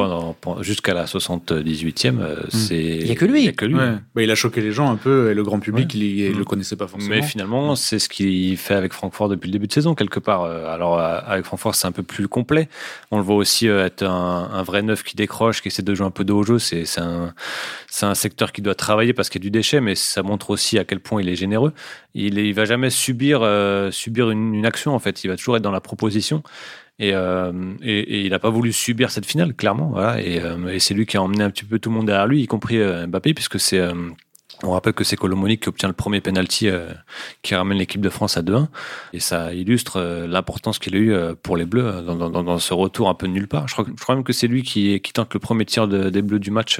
[0.61, 2.49] jusqu'à la 78e, euh, hmm.
[2.49, 2.75] c'est.
[2.75, 3.43] Il n'y a que lui.
[3.43, 3.75] Il, a que lui.
[3.75, 6.43] Bah, il a choqué les gens un peu et le grand public, il ne le
[6.43, 7.13] connaissait pas forcément.
[7.13, 10.41] Mais finalement, c'est ce qu'il fait avec Francfort depuis le début de saison, quelque part.
[10.41, 12.67] Euh, alors, euh, avec Francfort, c'est un peu plus complet.
[13.11, 16.11] On le voit aussi être un, vrai neuf qui décroche, qui essaie de jouer un
[16.11, 16.57] peu de haut jeu.
[16.57, 17.31] C'est un,
[18.01, 20.79] un secteur qui doit travailler parce qu'il y a du déchet, mais ça montre aussi
[20.79, 21.73] à quel point il est généreux.
[22.15, 23.47] Il ne va jamais subir,
[23.91, 25.23] subir une, une action, en fait.
[25.23, 26.41] Il va toujours être dans la proposition.
[27.01, 29.89] Euh, et, et, il n'a pas voulu subir cette finale, clairement.
[29.89, 32.05] Voilà, et, euh, et c'est lui qui a emmené un petit peu tout le monde
[32.05, 33.81] derrière lui, y compris euh, Mbappé, puisque c'est.
[34.63, 36.69] on rappelle que c'est Colomoni qui obtient le premier penalty
[37.41, 38.67] qui ramène l'équipe de France à 2-1.
[39.11, 43.09] Et ça illustre l'importance qu'il a eu pour les Bleus dans, dans, dans, ce retour
[43.09, 43.67] un peu nulle part.
[43.67, 46.21] Je crois, je crois même que c'est lui qui, qui tente le premier tir des
[46.21, 46.79] Bleus du match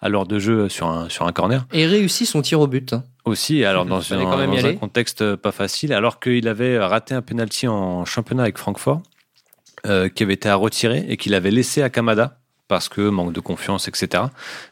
[0.00, 1.66] à l'heure de jeu sur un, sur un corner.
[1.72, 2.92] Et réussit son tir au but.
[2.92, 3.02] Hein.
[3.24, 7.66] Aussi, alors dans, un, dans un contexte pas facile, alors qu'il avait raté un penalty
[7.66, 9.02] en championnat avec Francfort.
[9.88, 13.32] Euh, qui avait été à retirer et qu'il avait laissé à Kamada parce que manque
[13.32, 14.24] de confiance, etc.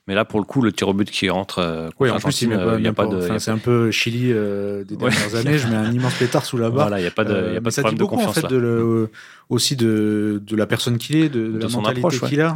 [0.07, 2.43] Mais là, pour le coup, le tir au but qui rentre, euh, oui, en plus,
[2.43, 3.39] il n'y a, pas, de.
[3.39, 5.57] C'est un peu Chili euh, des dernières années.
[5.57, 6.89] Je mets un immense pétard sous la barre.
[6.89, 8.37] Voilà, il n'y a pas de, y a pas de problème de confiance.
[8.37, 9.09] En fait, de le,
[9.49, 12.55] aussi de, de la personne qu'il est, de, de, la mentalité qu'il a.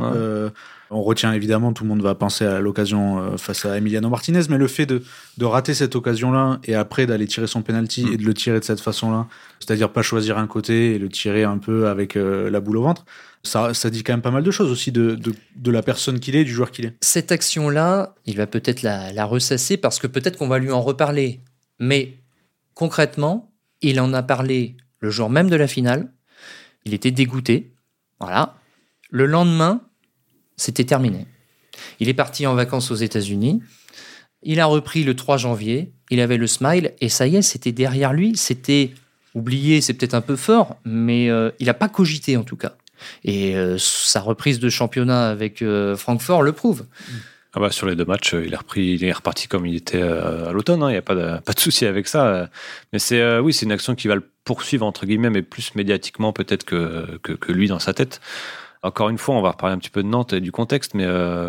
[0.91, 4.57] On retient évidemment, tout le monde va penser à l'occasion face à Emiliano Martinez, mais
[4.57, 5.03] le fait de,
[5.37, 8.13] de rater cette occasion-là et après d'aller tirer son penalty mm.
[8.15, 9.27] et de le tirer de cette façon-là,
[9.61, 13.05] c'est-à-dire pas choisir un côté et le tirer un peu avec la boule au ventre,
[13.43, 15.19] ça, dit quand même pas mal de choses aussi de,
[15.57, 16.95] de, la personne qu'il est, du joueur qu'il est.
[17.01, 21.41] Cette action-là, il va peut-être la, ressasser parce que peut-être qu'on va lui en reparler.
[21.79, 22.19] Mais
[22.75, 26.13] concrètement, il en a parlé le jour même de la finale.
[26.85, 27.73] Il était dégoûté.
[28.19, 28.57] Voilà.
[29.11, 29.83] Le lendemain,
[30.57, 31.27] c'était terminé.
[32.01, 33.63] Il est parti en vacances aux États-Unis.
[34.43, 35.93] Il a repris le 3 janvier.
[36.11, 38.37] Il avait le smile et ça y est, c'était derrière lui.
[38.37, 38.95] C'était
[39.37, 42.77] oublié, c'est peut-être un peu fort, mais euh, il n'a pas cogité en tout cas.
[43.25, 46.87] Et euh, sa reprise de championnat avec euh, Francfort le prouve.
[47.55, 50.03] Ah bah sur les deux matchs, il est, repris, il est reparti comme il était
[50.03, 50.83] euh, à l'automne.
[50.83, 50.91] Hein.
[50.91, 52.51] Il n'y a pas de, souci avec ça.
[52.93, 56.33] Mais c'est oui, c'est une action qui va le poursuivre entre guillemets, mais plus médiatiquement
[56.33, 58.21] peut-être que, que, lui dans sa tête.
[58.83, 61.07] Encore une fois, on va reparler un petit peu de Nantes et du contexte, mais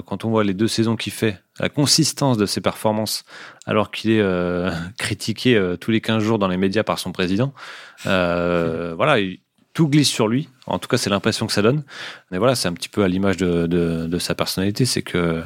[0.07, 3.23] quand on voit les deux saisons qu'il fait, la consistance de ses performances,
[3.67, 4.23] alors qu'il est
[4.97, 7.53] critiqué tous les 15 jours dans les médias par son président,
[8.05, 9.39] voilà, il,
[9.79, 10.49] tout glisse sur lui.
[10.67, 11.83] En tout cas, c'est l'impression que ça donne.
[12.31, 14.83] Mais voilà, c'est un petit peu à l'image de, sa personnalité.
[14.83, 15.41] C'est que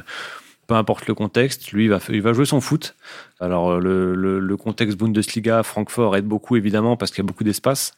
[0.66, 2.96] peu importe le contexte, lui, il va, il va jouer son foot.
[3.38, 7.92] Alors, le, le contexte Bundesliga, Francfort aide beaucoup, évidemment, parce qu'il y a beaucoup d'espace.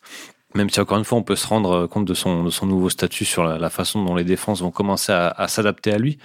[0.55, 3.25] Même si encore une fois, on peut se rendre compte de son, son nouveau statut
[3.25, 6.19] sur la, façon dont les défenses vont commencer à, s'adapter à lui.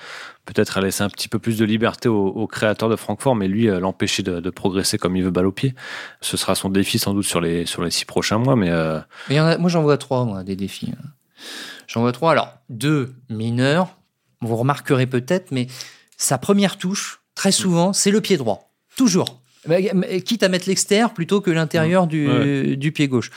[0.46, 3.68] Peut-être à laisser un petit peu plus de liberté au, créateur de Francfort, mais lui,
[3.68, 5.74] euh, l'empêcher de, progresser comme il veut balle au pied.
[6.22, 8.56] Ce sera son défi sans doute sur les, sur les six prochains mois.
[8.56, 10.94] Mais, euh, moi, j'en vois trois, moi, des défis.
[11.88, 12.32] J'en vois trois.
[12.32, 13.98] Alors, deux mineurs.
[14.42, 15.68] Vous remarquerez peut-être, mais
[16.18, 18.72] sa première touche, très souvent, c'est le pied droit.
[18.96, 19.42] Toujours.
[20.26, 23.30] Quitte à mettre l'extérieur plutôt que l'intérieur du, du pied gauche.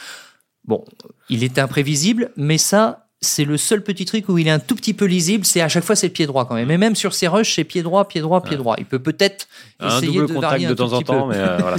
[0.67, 0.85] Bon,
[1.29, 4.75] il est imprévisible, mais ça, c'est le seul petit truc où il est un tout
[4.75, 5.45] petit peu lisible.
[5.45, 6.71] C'est à chaque fois c'est le pied droit quand même.
[6.71, 8.77] Et même sur ses rushs, c'est pied droit, pied droit, pied droit.
[8.79, 9.49] Il peut peut-être
[9.85, 11.77] essayer de contact de temps en temps, mais euh, voilà.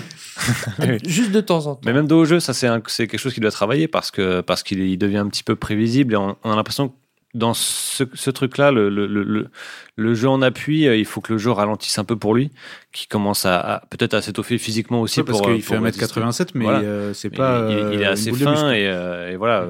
[1.06, 1.82] Juste de temps en temps.
[1.86, 2.68] Mais même de haut jeu, ça c'est
[3.08, 6.18] quelque chose qui doit travailler parce que parce qu'il devient un petit peu prévisible et
[6.18, 6.94] on, on a l'impression
[7.36, 9.50] dans ce, truc-là, le, le,
[9.96, 12.50] le, jeu en appui, euh, il faut que le jeu ralentisse un peu pour lui,
[12.94, 15.22] qui commence à, peut-être à s'étoffer physiquement aussi.
[15.22, 17.70] parce qu'il fait 1m87, mais euh, c'est pas.
[17.92, 19.68] Il, est assez fin et, voilà.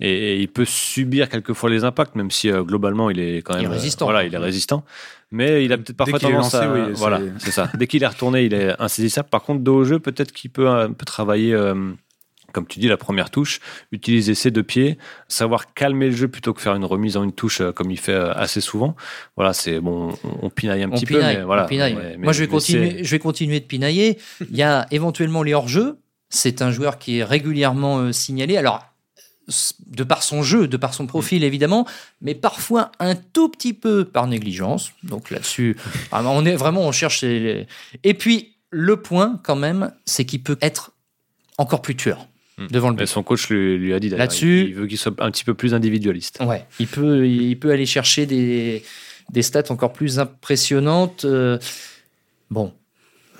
[0.00, 3.70] Et, il peut subir quelquefois les impacts, même si euh, globalement il est quand même.
[3.70, 4.04] résistant.
[4.04, 4.84] voilà, il est résistant.
[5.30, 6.66] Mais il a peut-être parfois tendance à.
[6.94, 7.70] voilà, c'est ça.
[7.74, 9.30] Dès qu'il est retourné, il est insaisissable.
[9.30, 11.56] Par contre, dos au jeu, peut-être qu'il peut, peut travailler
[12.52, 13.60] comme tu dis, la première touche,
[13.92, 17.32] utiliser ses deux pieds, savoir calmer le jeu plutôt que faire une remise en une
[17.32, 18.96] touche euh, comme il fait euh, assez souvent.
[19.36, 21.68] Voilà, c'est bon, on, pinaille un petit peu, mais voilà.
[22.18, 24.18] Moi, je vais continuer, je vais continuer de pinailler.
[24.50, 25.98] Il y a éventuellement les hors-jeux.
[26.30, 28.56] C'est un joueur qui est régulièrement euh, signalé.
[28.56, 28.84] Alors,
[29.86, 31.86] de par son jeu, de par son profil évidemment,
[32.20, 34.92] mais parfois un tout petit peu par négligence.
[35.02, 35.76] Donc là-dessus,
[36.12, 37.24] on est vraiment, on cherche.
[37.24, 37.66] Et
[38.18, 40.92] puis le point quand même, c'est qu'il peut être
[41.56, 42.26] encore plus tueur.
[42.70, 43.06] Devant le but.
[43.06, 46.38] son coach lui, a dit là-dessus, il veut qu'il soit un petit peu plus individualiste.
[46.44, 48.82] Ouais, il peut, il peut aller chercher des,
[49.30, 51.24] des stats encore plus impressionnantes.
[51.24, 51.58] Euh,
[52.50, 52.72] bon,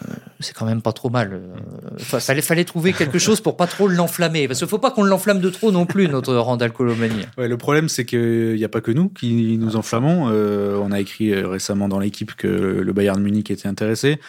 [0.07, 1.33] euh, c'est quand même pas trop mal.
[1.33, 1.57] Euh,
[1.97, 4.47] enfin, fallait, fallait trouver quelque chose pour pas trop l'enflammer.
[4.47, 7.23] Parce qu'il faut pas qu'on l'enflamme de trop non plus, notre Randall Colomani.
[7.37, 10.29] Ouais, le problème, c'est qu'il n'y a pas que nous qui nous enflammons.
[10.31, 14.21] Euh, on a écrit récemment dans l'équipe que le Bayern Munich était intéressé.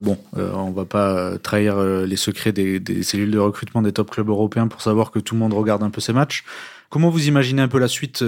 [0.00, 4.68] Bon, on va pas trahir les secrets des, cellules de recrutement des top clubs européens
[4.68, 6.44] pour savoir que tout le monde regarde un peu ces matchs.
[6.90, 8.22] Comment vous imaginez un peu la suite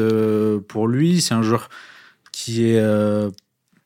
[0.69, 1.21] pour lui?
[1.21, 1.69] C'est un joueur
[2.33, 2.81] qui est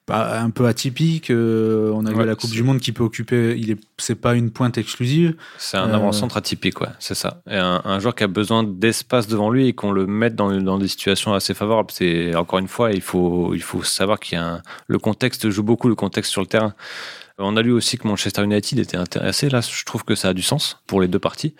[0.09, 1.31] un peu atypique.
[1.31, 3.57] Euh, on a vu la Coupe du Monde qui peut occuper.
[3.57, 5.37] Il est, c'est pas une pointe exclusive.
[5.59, 7.41] C'est un avant-centre atypique, ouais, c'est ça.
[7.49, 10.79] Et un, joueur qui a besoin d'espace devant lui et qu'on le mette dans, dans,
[10.79, 11.91] des situations assez favorables.
[11.93, 15.49] C'est encore une fois, il faut, il faut savoir qu'il y a un, le contexte
[15.51, 16.75] joue beaucoup, le contexte sur le terrain.
[17.38, 19.49] On a lu aussi que Manchester United était intéressé.
[19.49, 21.55] Là, je trouve que ça a du sens pour les deux parties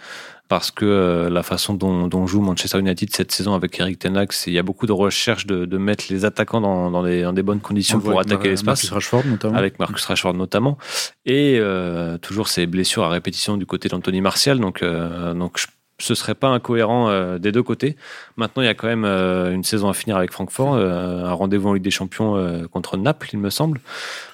[0.53, 4.31] parce que euh, la façon dont, joue Manchester United cette saison avec Eric Ten Hag,
[4.47, 8.21] il y a beaucoup de recherche de, mettre les attaquants dans, des, bonnes conditions pour
[8.21, 8.85] attaquer l'espace.
[8.85, 9.57] Marcus Rashford notamment.
[9.57, 10.77] Avec Marcus Rashford notamment.
[11.25, 14.61] Et euh, toujours ces blessures à répétition du côté d'Anthony Martial.
[14.61, 15.57] Donc, euh, donc
[15.99, 17.97] ce serait pas incohérent des deux côtés.
[18.37, 21.73] Maintenant, il y a quand même une saison à finir avec Francfort, un rendez-vous en
[21.73, 23.81] Ligue des Champions contre Naples, il me semble,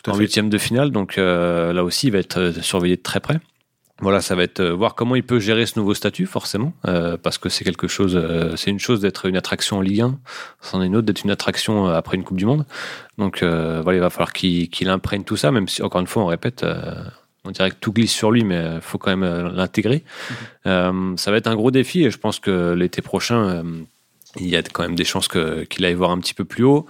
[0.08, 0.90] en huitième de finale.
[0.90, 3.38] Donc là aussi, il va être surveillé de très près.
[4.00, 7.16] Voilà, ça va être euh, voir comment il peut gérer ce nouveau statut, forcément, euh,
[7.16, 10.18] parce que c'est quelque chose, euh, c'est une chose d'être une attraction en Ligue 1,
[10.60, 12.64] c'en est une autre d'être une attraction après une Coupe du Monde.
[13.18, 16.26] Donc voilà, il va falloir qu'il imprègne tout ça, même si, encore une fois, on
[16.26, 16.64] répète,
[17.44, 20.04] on dirait que tout glisse sur lui, mais il faut quand même l'intégrer.
[20.64, 21.16] Mhm.
[21.16, 23.64] ça va être un gros défi et je pense que l'été prochain,
[24.36, 26.86] il y a quand même des chances qu'il aille voir un petit peu plus haut.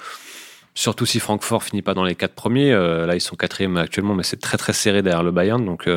[0.74, 2.72] Surtout si Francfort finit pas dans les quatre premiers.
[2.72, 5.64] là, ils sont quatrième actuellement, mais c'est très très serré derrière le Bayern.
[5.64, 5.88] Donc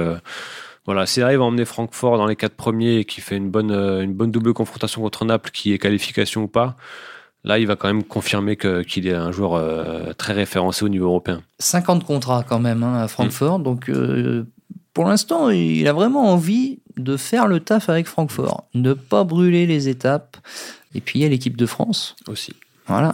[0.86, 3.72] voilà, s'il arrive à emmener Francfort dans les quatre premiers et qu'il fait une bonne,
[3.72, 6.76] euh, une bonne double confrontation contre Naples, qui est qualification ou pas,
[7.44, 11.06] là, il va quand même confirmer qu'il est un joueur euh, très référencé au niveau
[11.06, 11.44] européen.
[11.60, 13.64] 50 contrats quand même hein, à Francfort, mm.
[13.64, 14.46] donc euh,
[14.94, 19.68] pour l'instant, il a vraiment envie de faire le taf avec Francfort, ne pas brûler
[19.68, 20.38] les étapes.
[20.94, 22.54] Et puis il y a l'équipe de France aussi.
[22.88, 23.14] Voilà.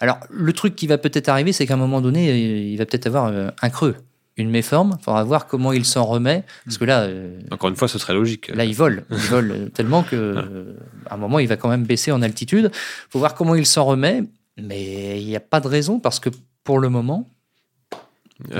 [0.00, 3.06] alors, le truc qui va peut-être arriver, c'est qu'à un moment donné, il va peut-être
[3.06, 3.32] avoir
[3.62, 3.94] un creux
[4.36, 4.96] une méforme.
[5.00, 6.44] Il faudra voir comment il s'en remet.
[6.64, 7.02] Parce que là.
[7.02, 8.48] Euh, Encore une fois, ce serait logique.
[8.48, 9.04] Là, il vole.
[9.10, 12.70] Il vole tellement que, euh, à un moment, il va quand même baisser en altitude.
[12.72, 14.22] Il faut voir comment il s'en remet.
[14.58, 16.30] Mais il n'y a pas de raison parce que
[16.64, 17.30] pour le moment.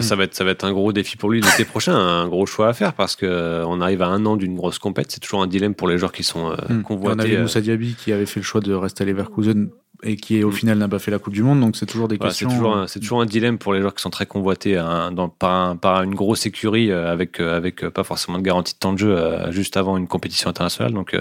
[0.00, 2.46] Ça va, être, ça va être un gros défi pour lui l'été prochain, un gros
[2.46, 5.12] choix à faire parce qu'on euh, arrive à un an d'une grosse compète.
[5.12, 6.82] C'est toujours un dilemme pour les joueurs qui sont hmm.
[6.82, 7.20] convoités.
[7.20, 9.68] On a vu Moussa Diaby qui avait fait le choix de rester à Leverkusen
[10.02, 10.52] et qui au mm.
[10.52, 11.60] final n'a pas fait la Coupe du Monde.
[11.60, 12.48] Donc c'est toujours des questions.
[12.86, 16.14] C'est toujours, un, dilemme pour les joueurs qui sont très convoités hein, dans, par, une
[16.14, 19.16] grosse écurie euh, avec, euh, avec euh, pas forcément de garantie de temps de jeu
[19.50, 20.92] juste avant une compétition internationale.
[20.92, 21.16] Donc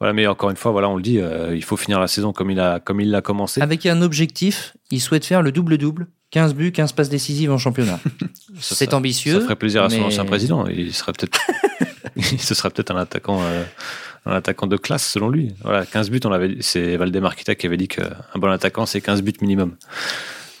[0.00, 1.20] voilà, mais encore une fois, voilà, on le dit,
[1.52, 3.60] il faut finir la saison comme il a comme il l'a commencé.
[3.60, 6.06] Avec un objectif, il souhaite faire le double double.
[6.36, 7.98] 15 buts, 15 passes décisives en championnat.
[8.60, 9.40] c'est ambitieux.
[9.40, 10.66] Ça ferait plaisir à son ancien président.
[10.66, 11.40] Il serait peut-être,
[12.38, 13.40] ce serait peut-être un attaquant
[14.26, 15.54] un attaquant de classe selon lui.
[15.62, 19.00] Voilà, 15 buts, on avait, c'est Valdemar Kita qui avait dit qu'un bon attaquant c'est
[19.00, 19.76] 15 buts minimum.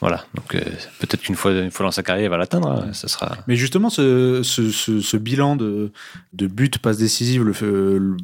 [0.00, 0.60] Voilà, donc euh,
[0.98, 2.70] peut-être qu'une fois, une fois dans sa carrière, il va l'atteindre.
[2.70, 3.36] Hein, ça sera.
[3.46, 5.92] Mais justement, ce, ce, ce, bilan de,
[6.32, 8.16] de buts, passes décisives, le,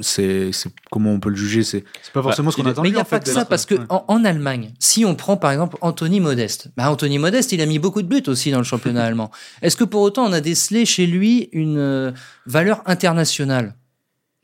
[0.00, 0.50] c'est
[0.90, 2.82] comment on peut le juger C'est pas forcément ce qu'on attend.
[2.82, 5.52] Mais il n'y a pas que ça, parce que en, Allemagne, si on prend par
[5.52, 8.64] exemple Anthony Modeste, bah Anthony Modeste, il a mis beaucoup de buts aussi dans le
[8.64, 9.30] championnat allemand.
[9.62, 12.12] Est-ce que pour autant on a décelé chez lui une euh,
[12.46, 13.74] valeur internationale?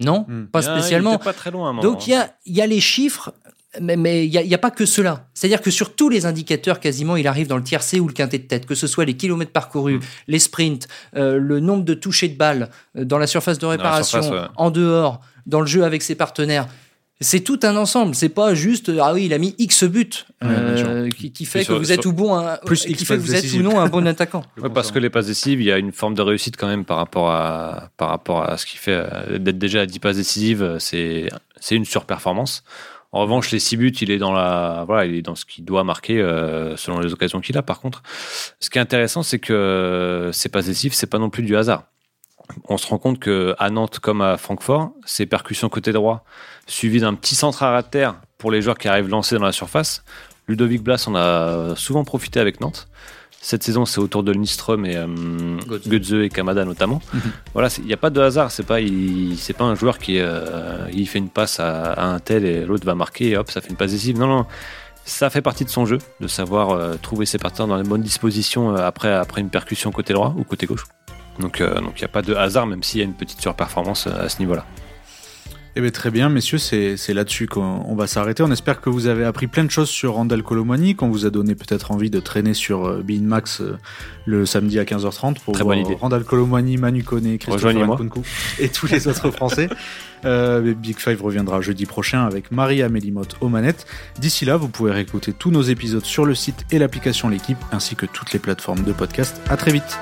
[0.00, 0.46] Non, hmm.
[0.46, 1.18] pas spécialement.
[1.18, 3.34] pas très loin, Donc il y a, y a les chiffres,
[3.80, 5.28] mais il n'y a, a, pas que cela.
[5.34, 8.38] C'est-à-dire que sur tous les indicateurs, quasiment, il arrive dans le tiercé ou le quintet
[8.38, 10.02] de tête, que ce soit les kilomètres parcourus, hmm.
[10.28, 14.48] les sprints, euh, le nombre de touchés de balles euh, dans la surface de réparation,
[14.56, 16.68] en dehors, dans le jeu avec ses partenaires.
[17.22, 18.14] C'est tout un ensemble.
[18.14, 20.08] C'est pas juste ah oui il a mis X buts
[20.42, 23.52] euh, qui, fait que vous êtes ou bon un, plus qui fait que vous êtes
[23.52, 24.42] ou non un bon attaquant.
[24.72, 26.96] parce que les passes décisives, il y a une forme de réussite quand même par
[26.96, 30.76] rapport à par rapport à ce qui fait euh, d'être déjà à 10 passes décisives,
[30.78, 31.28] c'est
[31.60, 32.64] c'est une surperformance.
[33.12, 35.64] En revanche, les 6 buts, il est dans la voilà, il est dans ce qu'il
[35.66, 37.62] doit marquer euh, selon les occasions qu'il a.
[37.62, 38.02] Par contre,
[38.60, 41.89] ce qui est intéressant, c'est que ces passes décisives, c'est pas non plus du hasard
[42.68, 46.24] on se rend compte que à Nantes comme à Francfort, ces percussions côté droit,
[46.66, 50.04] suivies d'un petit centre à terre pour les joueurs qui arrivent lancés dans la surface.
[50.48, 52.88] Ludovic Blas en a souvent profité avec Nantes.
[53.42, 57.00] Cette saison, c'est autour de Lindström et euh, et Kamada notamment.
[57.14, 57.20] Mhm.
[57.54, 58.50] Voilà, il n'y a pas de hasard.
[58.50, 58.78] C'est pas,
[59.36, 62.84] c'est pas un joueur qui euh, il fait une passe à, un tel et l'autre
[62.84, 64.18] va marquer et hop, ça fait une passe décisive.
[64.18, 64.46] Non, non.
[65.06, 68.02] Ça fait partie de son jeu, de savoir euh, trouver ses partenaires dans les bonnes
[68.02, 70.84] dispositions euh, après, après une percussion côté droit ou côté gauche.
[71.40, 74.28] Donc il n'y a pas de hasard, même s'il y a une petite surperformance à
[74.28, 74.64] ce niveau-là.
[75.76, 78.42] Eh bien, très bien, messieurs, c'est là-dessus qu'on va s'arrêter.
[78.42, 81.30] On espère que vous avez appris plein de choses sur Randall Colomani, qu'on vous a
[81.30, 83.78] donné peut-être envie de traîner sur euh, Bean Max euh,
[84.26, 88.22] le samedi à 15h30 pour voir Randall Colomani, Manu Kone, Christophe Nkunku
[88.58, 89.68] et tous les autres Français.
[90.26, 93.86] Euh, Big Five reviendra jeudi prochain avec Marie-Amélie Motte aux manettes.
[94.18, 97.96] D'ici là, vous pouvez réécouter tous nos épisodes sur le site et l'application L'équipe, ainsi
[97.96, 99.40] que toutes les plateformes de podcast.
[99.48, 99.98] À très vite.